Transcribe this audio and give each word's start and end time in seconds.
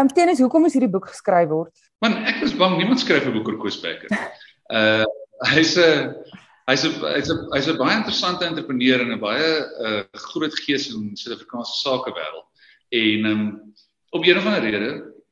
um, 0.00 0.08
tennis, 0.08 0.40
hoekom 0.42 0.66
is 0.68 0.76
hierdie 0.76 0.90
boek 0.90 1.08
geskryf 1.12 1.48
word? 1.50 1.74
Man, 2.04 2.18
ek 2.30 2.42
was 2.42 2.54
bang 2.58 2.76
niemand 2.78 3.02
skryf 3.02 3.26
'n 3.26 3.34
boek 3.36 3.48
oor 3.50 3.58
Koos 3.62 3.80
Becker. 3.82 4.12
Uh 4.70 5.04
hy's 5.48 5.76
'n 5.78 6.14
hy's 6.68 6.84
'n 6.84 6.94
hy's 7.14 7.30
'n 7.32 7.46
hy's 7.54 7.68
'n 7.68 7.78
baie 7.80 7.96
interessante 7.96 8.44
entrepreneur 8.46 9.00
en 9.00 9.14
'n 9.14 9.20
baie 9.20 9.48
uh 9.86 10.02
groot 10.30 10.54
gees 10.64 10.90
in 10.92 11.16
Suid-Afrikaanse 11.16 11.80
sakewêreld. 11.82 12.48
En 12.90 13.24
um 13.32 13.42
op 14.10 14.24
een 14.24 14.38
of 14.38 14.46
ander 14.46 14.60
rede, 14.60 14.90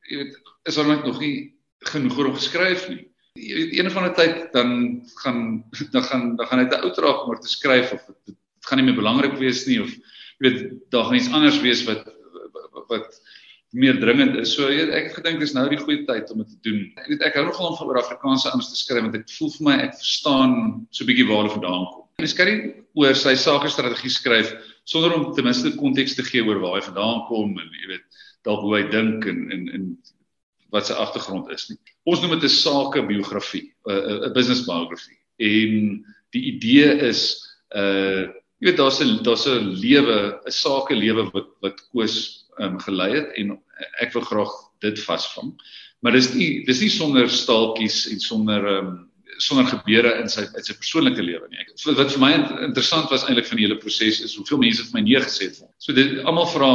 jy 0.09 0.17
weet, 0.17 0.41
is 0.63 0.75
daar 0.75 0.87
net 0.87 1.05
nog 1.05 1.19
nie 1.19 1.53
genoeg 1.91 2.17
oor 2.17 2.29
hom 2.31 2.35
geskryf 2.35 2.87
nie. 2.89 3.07
Jy 3.37 3.55
weet, 3.55 3.79
een 3.79 3.87
of 3.87 3.95
ander 3.97 4.13
tyd 4.13 4.51
dan 4.53 5.01
gaan 5.23 5.63
dan 5.91 6.03
gaan 6.03 6.35
dan 6.35 6.47
gaan 6.47 6.59
hy 6.59 6.67
om 6.91 7.29
oor 7.29 7.39
te 7.39 7.49
skryf 7.49 7.93
of 7.93 8.03
dit 8.25 8.35
gaan 8.67 8.77
nie 8.81 8.87
meer 8.87 8.99
belangrik 8.99 9.37
wees 9.39 9.65
nie 9.65 9.79
of 9.81 9.89
jy 9.89 10.49
weet, 10.49 10.61
daar 10.91 11.05
gaan 11.07 11.19
iets 11.19 11.31
anders 11.31 11.61
wees 11.61 11.83
wat 11.87 12.03
wat, 12.73 12.85
wat 12.87 13.21
meer 13.75 13.99
dringend 13.99 14.37
is. 14.39 14.53
So 14.55 14.69
ek 14.71 14.91
ek 14.95 15.13
gedink 15.17 15.41
dis 15.43 15.53
nou 15.55 15.65
die 15.69 15.79
goeie 15.81 16.05
tyd 16.07 16.31
om 16.31 16.43
dit 16.43 16.51
te 16.53 16.59
doen. 16.69 16.81
Ek 17.01 17.09
weet 17.11 17.25
ek 17.27 17.37
hou 17.39 17.45
nogal 17.49 17.75
van 17.79 17.91
oor 17.91 18.01
Afrikaanse 18.01 18.51
ouens 18.53 18.69
te 18.71 18.79
skryf 18.79 19.03
want 19.03 19.17
ek 19.19 19.27
voel 19.35 19.51
vir 19.57 19.67
my 19.67 19.77
ek 19.87 19.97
verstaan 19.99 20.53
so 20.91 21.03
'n 21.03 21.09
bietjie 21.09 21.27
waar 21.27 21.43
hulle 21.43 21.55
vandaan 21.57 21.85
kom. 21.91 22.05
En 22.17 22.25
ek 22.25 22.33
skryf 22.33 22.61
oor 22.95 23.15
sy 23.15 23.35
sake 23.35 23.69
strategie 23.69 24.13
skryf 24.13 24.53
sonder 24.87 25.13
om 25.13 25.33
ten 25.35 25.43
minste 25.43 25.75
konteks 25.75 26.15
te 26.15 26.23
gee 26.23 26.45
oor 26.45 26.61
waar 26.63 26.79
hy 26.79 26.85
vandaan 26.87 27.25
kom 27.27 27.57
en 27.59 27.69
jy 27.81 27.91
weet 27.91 28.05
dalk 28.47 28.63
hoe 28.63 28.77
hy 28.77 28.83
dink 28.89 29.27
en 29.27 29.51
en 29.51 29.67
en 29.75 29.97
wat 30.71 30.87
sy 30.87 30.95
agtergrond 30.99 31.51
is 31.51 31.69
nie. 31.69 31.77
Ons 32.07 32.21
noem 32.21 32.39
dit 32.39 32.47
'n 32.47 32.49
sake 32.49 33.03
biografie, 33.07 33.71
'n 33.87 34.33
business 34.33 34.65
biography. 34.65 35.15
En 35.39 36.03
die 36.31 36.43
idee 36.55 37.07
is 37.07 37.43
uh 37.75 38.31
jy 38.57 38.71
weet 38.71 38.79
daar's 38.79 39.01
'n 39.01 39.23
daar's 39.23 39.45
'n 39.47 39.75
lewe, 39.75 40.39
'n 40.45 40.51
sake 40.51 40.95
lewe 40.95 41.29
wat 41.31 41.49
wat 41.61 41.77
koes 41.91 42.46
um, 42.63 42.79
gelei 42.83 43.11
het 43.15 43.35
en 43.41 43.57
ek 44.03 44.13
wil 44.15 44.25
graag 44.27 44.53
dit 44.85 44.99
vasvang. 45.03 45.53
Maar 46.05 46.17
dis 46.17 46.31
nie 46.35 46.49
dis 46.67 46.81
nie 46.83 46.93
sonder 46.93 47.29
staaltjies 47.29 48.05
en 48.11 48.19
sonder 48.21 48.67
um, 48.77 48.91
sonder 49.41 49.67
gebeure 49.69 50.15
in 50.21 50.29
sy 50.29 50.45
in 50.47 50.65
sy 50.65 50.75
persoonlike 50.77 51.21
lewe 51.21 51.49
nie. 51.51 51.61
Ek, 51.61 51.73
wat 51.97 52.13
vir 52.13 52.23
my 52.23 52.31
interessant 52.69 53.11
was 53.13 53.27
eintlik 53.27 53.49
van 53.49 53.59
die 53.59 53.67
hele 53.67 53.79
proses 53.81 54.21
is 54.25 54.35
hoeveel 54.37 54.61
mense 54.63 54.85
het 54.85 54.95
my 54.95 55.03
nee 55.05 55.21
gesê 55.21 55.51
het. 55.51 55.61
So 55.83 55.93
dit 55.97 56.19
almal 56.25 56.49
vra 56.53 56.71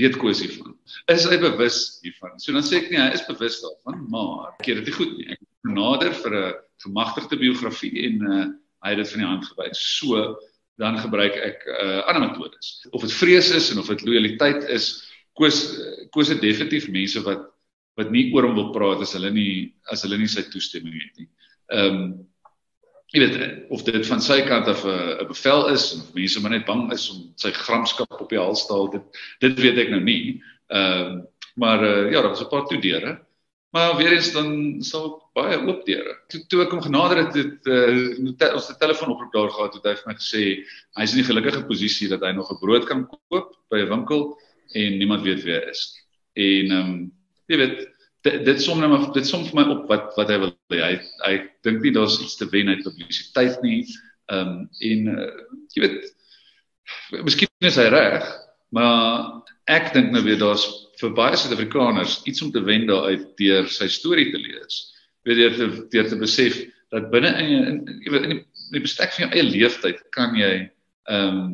weet 0.00 0.16
koes 0.20 0.40
hiervan. 0.40 0.74
Is 1.12 1.26
hy 1.28 1.36
bewus 1.42 2.00
hiervan? 2.04 2.38
So 2.40 2.56
dan 2.56 2.64
sê 2.64 2.80
ek 2.80 2.90
nee, 2.92 3.02
hy 3.02 3.12
is 3.16 3.26
bewus 3.28 3.60
daarvan, 3.64 4.04
maar 4.12 4.52
ek 4.54 4.64
keer 4.64 4.80
dit 4.80 4.88
nie 4.88 4.96
goed 4.96 5.12
nie. 5.18 5.28
Ek 5.36 5.74
nader 5.76 6.14
vir 6.22 6.36
'n 6.38 6.54
gemagtigde 6.84 7.36
biografie 7.36 7.92
en 8.06 8.22
uh, 8.24 8.46
hy 8.84 8.94
het 8.94 9.02
dit 9.02 9.12
van 9.12 9.20
die 9.20 9.28
hand 9.28 9.44
gewys. 9.50 9.82
So 9.98 10.38
dan 10.80 10.96
gebruik 10.96 11.36
ek 11.36 11.66
uh, 11.68 12.00
ander 12.08 12.30
metodes. 12.30 12.80
Of 12.96 13.04
dit 13.04 13.12
vrees 13.12 13.50
is 13.52 13.70
en 13.72 13.82
of 13.82 13.90
dit 13.92 14.04
lojaliteit 14.08 14.64
is, 14.72 15.09
koos 15.40 15.60
koos 16.14 16.32
dit 16.32 16.42
definitief 16.44 16.88
mense 16.92 17.22
wat 17.26 17.46
wat 17.98 18.10
nie 18.14 18.28
oor 18.34 18.48
hom 18.48 18.58
wil 18.58 18.72
praat 18.74 19.04
as 19.04 19.14
hulle 19.16 19.30
nie 19.34 19.54
as 19.92 20.04
hulle 20.06 20.18
nie 20.20 20.30
sy 20.30 20.44
toestemming 20.52 20.98
het 21.00 21.22
nie. 21.22 21.30
Ehm 21.70 22.02
um, 22.02 22.10
jy 23.10 23.24
weet 23.24 23.72
of 23.74 23.82
dit 23.82 24.04
van 24.06 24.20
sy 24.22 24.36
kant 24.46 24.68
af 24.70 24.84
'n 24.86 25.24
'n 25.24 25.26
bevel 25.32 25.66
is 25.72 25.84
of 25.96 26.14
mense 26.14 26.40
maar 26.40 26.54
net 26.54 26.66
bang 26.66 26.84
is 26.94 27.08
om 27.10 27.32
sy 27.36 27.50
gramskap 27.50 28.20
op 28.20 28.30
die 28.30 28.38
hals 28.38 28.66
te 28.66 28.72
haal 28.72 28.90
dit 28.92 29.20
dit 29.40 29.58
weet 29.64 29.78
ek 29.86 29.90
nou 29.90 30.00
nie. 30.00 30.40
Ehm 30.70 31.06
um, 31.06 31.26
maar 31.60 31.82
uh, 31.82 32.12
ja, 32.12 32.22
daar 32.22 32.30
was 32.30 32.40
'n 32.42 32.48
paar 32.48 32.66
toe 32.66 32.80
deure. 32.80 33.18
Maar 33.70 33.96
weer 33.96 34.12
eens 34.12 34.32
dan 34.32 34.82
sal 34.82 35.30
baie 35.34 35.58
oop 35.66 35.84
deure. 35.86 36.14
Toe 36.28 36.40
toe 36.48 36.62
ek 36.62 36.70
hom 36.70 36.82
genader 36.82 37.18
het 37.24 37.34
het 37.34 37.66
uh, 37.66 38.54
ons 38.54 38.70
'n 38.70 38.78
telefoonoproep 38.78 39.32
daar 39.32 39.50
gehad 39.50 39.74
het 39.74 39.84
hy 39.84 39.94
vir 39.94 40.08
my 40.10 40.14
gesê 40.14 40.42
hy's 40.98 41.14
in 41.14 41.20
'n 41.20 41.30
gelukkige 41.30 41.66
posisie 41.66 42.08
dat 42.08 42.22
hy 42.22 42.32
nog 42.32 42.50
'n 42.50 42.62
brood 42.62 42.86
kan 42.86 43.06
koop 43.06 43.54
by 43.70 43.78
'n 43.82 43.90
winkel 43.90 44.38
en 44.72 44.98
niemand 44.98 45.24
weet 45.26 45.42
wie 45.44 45.56
hy 45.56 45.64
is. 45.70 45.86
En 46.38 46.76
ehm 46.76 46.92
um, 46.92 47.00
jy 47.50 47.58
weet 47.58 47.80
dit, 48.26 48.44
dit 48.46 48.62
som 48.62 48.78
net 48.78 48.88
nou 48.88 48.98
maar 48.98 49.12
dit 49.16 49.26
som 49.26 49.44
vir 49.46 49.56
my 49.58 49.64
op 49.74 49.88
wat 49.90 50.12
wat 50.18 50.30
hy 50.30 50.38
wil 50.44 50.52
hê. 50.74 50.80
Hy 50.80 50.92
hy 51.24 51.34
dink 51.66 51.82
nie 51.84 51.94
daar's 51.96 52.20
iets 52.22 52.38
te 52.38 52.48
wen 52.52 52.70
uit 52.70 52.84
publisiteit 52.86 53.60
nie. 53.66 53.82
Ehm 54.30 54.54
um, 54.54 54.68
en 54.90 55.12
uh, 55.16 55.30
jy 55.74 55.86
weet 55.86 57.22
miskien 57.26 57.68
is 57.68 57.78
hy 57.78 57.88
reg, 57.92 58.26
maar 58.74 59.42
ek 59.70 59.92
dink 59.94 60.10
nou 60.14 60.22
weer 60.26 60.38
daar's 60.40 60.64
vir 61.00 61.14
baie 61.16 61.38
Suid-Afrikaners 61.38 62.20
iets 62.28 62.42
om 62.44 62.50
te 62.52 62.62
wen 62.66 62.86
daaruit 62.88 63.30
deur 63.38 63.68
sy 63.70 63.88
storie 63.90 64.30
te 64.32 64.40
lees. 64.40 64.80
Weet 65.26 65.42
jy 65.42 65.50
deur 65.56 65.74
deur 65.92 66.08
te 66.10 66.18
besef 66.20 66.58
dat 66.90 67.10
binne 67.12 67.30
in 67.42 67.82
jy 68.04 68.14
weet 68.14 68.26
in 68.26 68.32
die, 68.34 68.40
in 68.42 68.78
die 68.78 68.84
bestek 68.86 69.12
van 69.14 69.26
jou 69.26 69.32
eie 69.34 69.46
lewenstyd 69.48 70.06
kan 70.16 70.38
jy 70.38 70.54
ehm 71.10 71.44
um, 71.44 71.52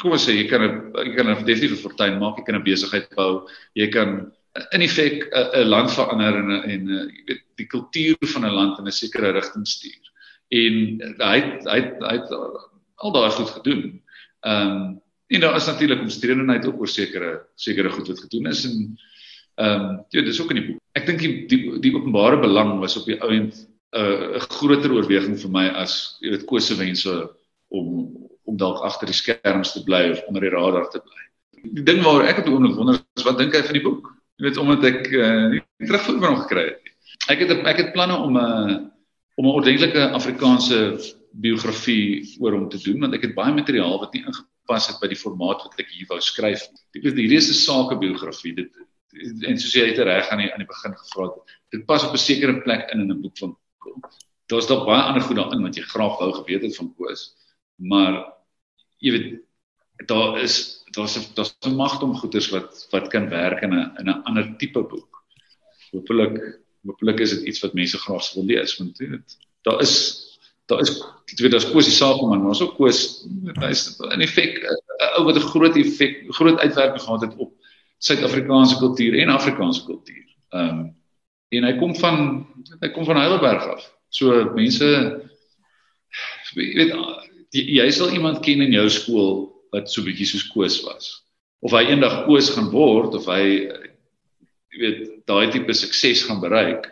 kom 0.00 0.14
ons 0.16 0.26
sê 0.26 0.34
jy 0.36 0.48
kan 0.50 0.62
'n 0.62 0.92
jy 1.04 1.14
kan 1.16 1.28
'n 1.30 1.44
definitief 1.44 1.78
'n 1.78 1.84
fortuin 1.84 2.18
maak, 2.18 2.38
jy 2.38 2.44
kan 2.44 2.56
'n 2.56 2.64
besigheid 2.64 3.08
bou, 3.16 3.46
jy 3.74 3.88
kan 3.90 4.32
in 4.72 4.82
effek 4.82 5.28
'n 5.32 5.68
land 5.68 5.90
verander 5.90 6.34
en 6.40 6.50
en 6.74 6.88
jy 6.88 7.22
weet 7.28 7.42
die 7.56 7.66
kultuur 7.66 8.16
van 8.32 8.44
'n 8.44 8.54
land 8.58 8.78
in 8.78 8.86
'n 8.86 8.92
sekere 8.92 9.32
rigting 9.32 9.66
stuur. 9.66 10.04
En 10.50 10.74
hy 11.18 11.38
hy 11.66 11.80
hy 12.00 12.14
het 12.16 12.30
al 12.96 13.12
daai 13.12 13.30
goed 13.30 13.50
gedoen. 13.50 14.02
Ehm 14.46 14.72
um, 14.72 15.00
en 15.26 15.40
daar 15.40 15.56
is 15.56 15.66
natuurlik 15.66 16.00
omstredenheid 16.00 16.66
ook 16.66 16.80
oor 16.80 16.88
sekere 16.88 17.46
sekere 17.56 17.90
goed 17.90 18.08
wat 18.08 18.20
gedoen 18.20 18.46
is 18.46 18.64
en 18.64 18.98
ehm 19.56 19.80
um, 19.80 20.04
ja, 20.10 20.22
dis 20.22 20.40
ook 20.40 20.50
in 20.50 20.60
die 20.60 20.66
boek. 20.66 20.80
Ek 20.92 21.06
dink 21.06 21.18
die, 21.18 21.46
die 21.46 21.80
die 21.80 21.94
openbare 21.94 22.38
belang 22.40 22.78
was 22.80 22.96
op 22.96 23.06
die 23.06 23.20
ouend 23.20 23.54
'n 23.96 24.00
uh, 24.00 24.40
groter 24.40 24.92
oorweging 24.92 25.38
vir 25.40 25.50
my 25.50 25.66
as 25.68 26.18
jy 26.20 26.30
weet 26.30 26.46
kose 26.46 26.76
wense 26.76 27.30
om 27.68 28.25
om 28.46 28.56
dalk 28.60 28.82
agter 28.86 29.10
die 29.10 29.16
skerms 29.16 29.74
te 29.74 29.82
bly 29.86 30.02
of 30.14 30.22
onder 30.30 30.46
die 30.46 30.52
radar 30.54 30.88
te 30.92 31.02
bly. 31.02 31.22
Die 31.76 31.84
ding 31.86 32.02
waar 32.04 32.26
ek 32.30 32.42
op 32.42 32.48
die 32.48 32.54
oomblik 32.54 32.76
wonder 32.78 33.00
is 33.18 33.26
wat 33.26 33.38
dink 33.40 33.54
hy 33.56 33.62
van 33.66 33.78
die 33.78 33.84
boek? 33.84 34.12
Jy 34.36 34.46
weet 34.46 34.60
omdat 34.62 34.84
ek 34.90 35.08
uh, 35.16 35.46
nie 35.54 35.62
terugvoer 35.88 36.20
van 36.22 36.34
hom 36.34 36.42
gekry 36.44 36.64
het 36.68 36.80
nie. 36.84 36.94
Ek 37.32 37.42
het 37.42 37.54
ek 37.72 37.80
het 37.82 37.92
planne 37.96 38.18
om 38.22 38.36
'n 38.36 38.42
uh, 38.42 38.76
om 39.36 39.46
'n 39.46 39.56
ordentlike 39.60 40.10
Afrikaanse 40.16 40.78
biografie 41.36 42.36
oor 42.40 42.54
hom 42.56 42.68
te 42.72 42.80
doen 42.80 43.00
want 43.04 43.14
ek 43.14 43.28
het 43.28 43.34
baie 43.34 43.52
materiaal 43.52 43.98
wat 44.00 44.14
nie 44.14 44.24
ingepas 44.24 44.88
het 44.88 45.00
by 45.00 45.08
die 45.12 45.20
formaat 45.20 45.64
wat 45.66 45.80
ek 45.80 45.90
hier 45.92 46.08
wou 46.08 46.20
skryf. 46.20 46.68
Ek 46.96 47.02
weet 47.02 47.18
hierdie 47.18 47.40
is 47.42 47.50
'n 47.50 47.60
sakebiografie. 47.66 48.54
Dit 48.54 48.72
en 49.48 49.58
soos 49.58 49.74
jy 49.74 49.86
het 49.90 49.98
reg 49.98 50.28
aan 50.28 50.44
die 50.44 50.52
aan 50.52 50.60
die 50.60 50.68
begin 50.68 50.92
gevra 50.92 51.30
het, 51.32 51.56
dit 51.72 51.86
pas 51.86 52.04
op 52.04 52.12
'n 52.12 52.20
sekere 52.20 52.60
plek 52.62 52.90
in 52.92 53.00
in 53.00 53.10
'n 53.10 53.22
boek 53.22 53.38
van 53.38 53.56
Daar's 54.46 54.66
dalk 54.66 54.86
baie 54.86 55.02
ander 55.02 55.22
goed 55.22 55.36
daarin 55.36 55.62
wat 55.62 55.74
jy 55.74 55.82
graag 55.82 56.18
wou 56.18 56.30
geweet 56.32 56.62
het 56.62 56.76
van 56.76 56.94
Koos, 56.94 57.34
maar 57.74 58.35
jy 58.98 59.10
weet 59.16 60.06
daar 60.08 60.38
is 60.40 60.84
daar's 60.96 61.16
'n 61.16 61.34
daar's 61.34 61.56
'n 61.64 61.76
magdom 61.76 62.16
goeders 62.16 62.48
wat 62.50 62.86
wat 62.90 63.08
kan 63.08 63.28
werk 63.28 63.62
in 63.62 63.74
'n 63.74 63.92
in 64.00 64.08
'n 64.08 64.22
ander 64.24 64.56
tipe 64.58 64.82
boek. 64.82 65.24
Hoopelik 65.92 66.62
hoopelik 66.84 67.20
is 67.20 67.30
dit 67.30 67.46
iets 67.50 67.60
wat 67.60 67.74
mense 67.74 67.98
graag 67.98 68.22
sou 68.22 68.40
wil 68.40 68.54
lees 68.54 68.78
want 68.78 68.98
jy 68.98 69.08
weet 69.08 69.38
daar 69.62 69.80
is 69.80 69.94
daar 70.66 70.80
is 70.80 70.90
jy 71.26 71.42
weet 71.42 71.52
daar's 71.52 71.70
kosie 71.70 71.92
saak 71.92 72.20
man 72.20 72.40
maar 72.40 72.54
ons 72.54 72.62
ook 72.62 72.76
koos 72.76 73.26
hy's 73.62 73.98
in 74.12 74.20
effek 74.20 74.62
'n 74.62 75.18
ou 75.18 75.24
wat 75.24 75.36
'n 75.36 75.50
groot 75.52 75.76
effek 75.76 76.14
groot 76.38 76.58
uitwerking 76.58 77.02
gehad 77.02 77.20
het 77.20 77.36
op 77.36 77.52
Suid-Afrikaanse 77.98 78.76
kultuur 78.76 79.18
en 79.18 79.28
Afrikaanse 79.28 79.84
kultuur. 79.84 80.24
Ehm 80.50 80.68
um, 80.68 80.94
en 81.48 81.64
hy 81.64 81.76
kom 81.78 81.94
van 81.94 82.16
hy 82.80 82.88
kom 82.90 83.04
van 83.04 83.16
Heidelberg 83.16 83.66
af. 83.66 83.84
So 84.08 84.44
mense 84.54 84.86
jy 86.54 86.74
weet 86.74 86.92
jy, 87.54 87.86
sal 87.94 88.12
iemand 88.14 88.42
ken 88.44 88.64
in 88.64 88.74
jou 88.74 88.88
skool 88.90 89.30
wat 89.74 89.90
so 89.90 90.04
bietjie 90.06 90.26
soos 90.28 90.46
Koos 90.50 90.80
was. 90.86 91.10
Of 91.64 91.74
hy 91.76 91.86
eendag 91.90 92.24
Koos 92.26 92.50
gaan 92.54 92.70
word 92.72 93.16
of 93.18 93.28
hy 93.30 93.42
jy 94.76 94.80
weet 94.80 95.00
daai 95.28 95.50
tipe 95.52 95.74
sukses 95.74 96.24
gaan 96.26 96.42
bereik. 96.42 96.90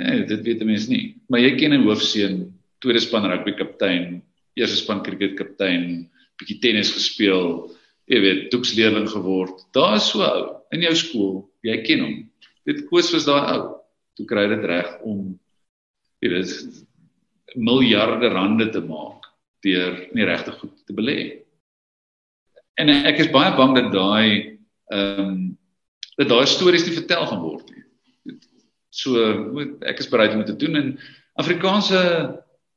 Nee, 0.00 0.24
dit 0.28 0.40
weet 0.46 0.62
'n 0.62 0.66
mens 0.66 0.88
nie. 0.88 1.16
Maar 1.28 1.40
jy 1.40 1.56
ken 1.58 1.72
'n 1.72 1.84
hoofseun, 1.84 2.52
tweede 2.80 3.00
span 3.00 3.28
rugby 3.28 3.52
kaptein, 3.52 4.22
eerste 4.56 4.76
span 4.76 5.02
cricket 5.02 5.36
kaptein, 5.36 6.08
bietjie 6.38 6.60
tennis 6.60 6.92
gespeel, 6.92 7.70
jy 8.08 8.20
weet, 8.20 8.50
doeksleerling 8.50 9.08
geword. 9.08 9.60
Daar 9.72 9.96
is 9.96 10.08
so 10.08 10.22
ou 10.22 10.56
in 10.72 10.82
jou 10.82 10.94
skool, 10.94 11.50
jy 11.62 11.82
ken 11.84 12.00
hom. 12.00 12.30
Dit 12.66 12.88
Koos 12.88 13.12
was 13.12 13.24
daai 13.24 13.58
ou. 13.58 13.76
Toe 14.16 14.26
kry 14.26 14.48
dit 14.48 14.64
reg 14.64 15.00
om 15.04 15.38
jy 16.20 16.28
weet 16.28 16.84
miljarde 17.56 18.28
rande 18.28 18.70
te 18.70 18.80
maak 18.80 19.19
deur 19.64 19.96
nie 20.16 20.26
regtig 20.28 20.58
goed 20.60 20.76
te 20.86 20.96
belê. 20.96 21.18
En 22.80 22.88
ek 22.88 23.20
is 23.24 23.32
baie 23.32 23.52
bang 23.56 23.76
dat 23.76 23.90
daai 23.94 24.58
ehm 24.90 25.24
um, 25.24 25.40
dat 26.20 26.28
daai 26.28 26.46
stories 26.46 26.84
nie 26.84 26.92
vertel 26.92 27.24
gaan 27.26 27.40
word 27.40 27.70
nie. 27.72 27.84
So 28.92 29.16
ek 29.88 30.02
is 30.02 30.10
bereid 30.12 30.34
om 30.34 30.42
dit 30.42 30.50
te 30.52 30.58
doen 30.66 30.76
en 30.76 30.88
Afrikaanse 31.40 32.00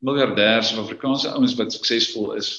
miljardêers 0.04 0.72
of 0.74 0.86
Afrikaanse 0.86 1.34
ouens 1.36 1.56
wat 1.60 1.74
suksesvol 1.76 2.38
is 2.40 2.54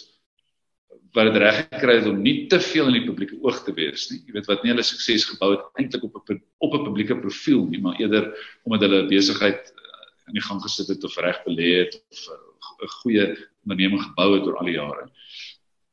wat 1.15 1.31
dit 1.31 1.39
reg 1.39 1.61
gekry 1.71 2.01
het 2.01 2.09
om 2.11 2.19
nie 2.23 2.49
te 2.51 2.59
veel 2.61 2.91
in 2.91 2.99
die 2.99 3.07
publieke 3.07 3.39
oog 3.47 3.61
te 3.65 3.73
wees 3.77 4.09
nie. 4.11 4.21
Jy 4.27 4.35
weet 4.35 4.49
wat 4.51 4.65
nie 4.65 4.73
hulle 4.73 4.85
sukses 4.85 5.29
gebou 5.31 5.53
het 5.55 5.81
eintlik 5.81 6.09
op 6.09 6.17
'n 6.19 6.41
op 6.59 6.75
'n 6.75 6.85
publieke 6.89 7.17
profiel 7.21 7.65
nie, 7.71 7.81
maar 7.81 8.01
eerder 8.01 8.35
omdat 8.65 8.81
hulle 8.89 9.07
besigheid 9.09 9.73
in 10.27 10.35
die 10.35 10.43
gang 10.43 10.61
gesit 10.63 10.89
het 10.89 11.05
of 11.05 11.17
reg 11.17 11.39
belê 11.47 11.85
het 11.85 11.95
of 12.11 12.19
'n 12.83 12.95
goeie 13.01 13.27
onderneming 13.65 14.03
gebou 14.03 14.35
het 14.35 14.47
oor 14.47 14.59
al 14.59 14.71
die 14.71 14.79
jare. 14.79 15.09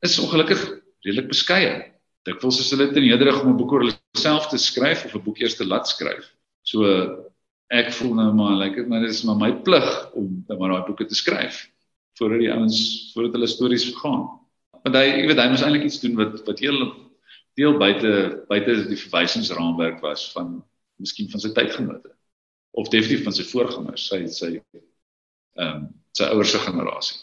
Is 0.02 0.18
ongelukkig 0.18 0.62
redelik 1.04 1.28
beskeie. 1.28 1.92
Dikwels 2.26 2.60
is 2.60 2.70
hulle 2.70 2.92
te 2.92 3.00
nederig 3.00 3.42
om 3.42 3.50
'n 3.52 3.58
boek 3.58 3.72
oor 3.72 3.84
hulle 3.84 3.98
self 4.18 4.48
te 4.48 4.58
skryf 4.58 5.04
of 5.04 5.14
'n 5.14 5.24
boek 5.24 5.40
eers 5.40 5.56
te 5.56 5.66
laat 5.66 5.88
skryf. 5.88 6.30
So 6.62 6.86
ek 7.70 7.92
voel 7.92 8.14
nou 8.14 8.32
maar 8.34 8.56
like 8.56 8.76
dit 8.76 8.88
maar 8.88 9.00
dit 9.00 9.10
is 9.10 9.24
maar 9.24 9.36
my 9.36 9.52
plig 9.52 9.88
om 10.14 10.44
dan 10.46 10.58
maar 10.58 10.70
daai 10.70 10.86
boeke 10.86 11.06
te 11.06 11.14
skryf 11.14 11.68
voordat 12.18 12.38
die 12.38 12.52
ouens 12.52 13.10
voordat 13.14 13.32
hulle 13.32 13.46
stories 13.46 13.88
gaan. 14.02 14.28
Want 14.84 14.96
hy 14.96 15.06
jy 15.06 15.26
weet 15.26 15.40
hy 15.40 15.48
moes 15.48 15.62
eintlik 15.62 15.86
iets 15.88 16.00
doen 16.00 16.16
wat 16.16 16.44
wat 16.46 16.60
heel 16.60 16.78
deel 17.58 17.78
buite 17.78 18.44
buite 18.48 18.88
die 18.88 19.00
verwysingsraamwerk 19.04 20.00
was 20.00 20.30
van 20.32 20.60
miskien 21.00 21.30
van 21.30 21.40
sy 21.40 21.52
tydgenote 21.56 22.12
of 22.72 22.88
definitief 22.88 23.24
van 23.26 23.34
sy 23.36 23.44
voorgangers, 23.44 24.06
sy 24.08 24.26
sy 24.32 24.50
ehm 25.60 25.76
um, 25.76 25.88
sy 26.16 26.28
ouers 26.28 26.50
se 26.52 26.58
generasie. 26.60 27.18